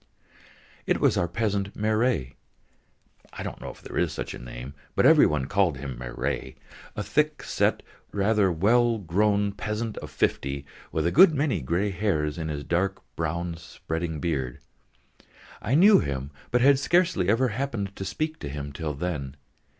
It 0.87 0.99
was 0.99 1.15
our 1.15 1.27
peasant 1.27 1.75
Marey. 1.75 2.35
I 3.33 3.43
don't 3.43 3.61
know 3.61 3.69
if 3.69 3.83
there 3.83 3.99
is 3.99 4.11
such 4.11 4.33
a 4.33 4.39
name, 4.39 4.73
but 4.95 5.05
every 5.05 5.27
one 5.27 5.45
called 5.45 5.77
him 5.77 5.95
Marey 5.95 6.55
a 6.95 7.03
thick 7.03 7.43
set, 7.43 7.83
rather 8.11 8.51
well 8.51 8.97
grown 8.97 9.51
peasant 9.51 9.97
of 9.99 10.09
fifty, 10.09 10.65
with 10.91 11.05
a 11.05 11.11
good 11.11 11.35
many 11.35 11.61
grey 11.61 11.91
hairs 11.91 12.39
in 12.39 12.47
his 12.49 12.63
dark 12.63 12.99
brown, 13.15 13.57
spreading 13.57 14.19
beard. 14.19 14.57
I 15.61 15.75
knew 15.75 15.99
him, 15.99 16.31
but 16.49 16.61
had 16.61 16.79
scarcely 16.79 17.29
ever 17.29 17.49
happened 17.49 17.95
to 17.95 18.03
speak 18.03 18.39
to 18.39 18.49
him 18.49 18.73
till 18.73 18.95
then. 18.95 19.35